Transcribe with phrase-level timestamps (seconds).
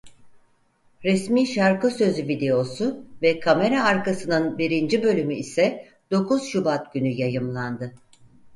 [1.03, 7.93] Resmî şarkı sözü videosu ve kamera arkasının birinci bölümü ise dokuz Şubat günü yayımlandı.